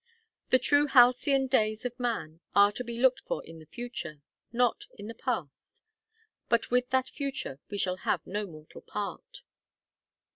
The 0.49 0.57
true 0.57 0.87
halcyon 0.87 1.45
days 1.45 1.85
of 1.85 1.99
man 1.99 2.39
are 2.55 2.71
to 2.71 2.83
be 2.83 2.97
looked 2.97 3.19
for 3.19 3.45
in 3.45 3.59
the 3.59 3.67
future 3.67 4.23
not 4.51 4.87
in 4.97 5.05
the 5.07 5.13
past; 5.13 5.83
but 6.49 6.71
with 6.71 6.89
that 6.89 7.07
future 7.07 7.59
we 7.69 7.77
shall 7.77 7.97
have 7.97 8.25
no 8.25 8.47
mortal 8.47 8.81
part. 8.81 9.43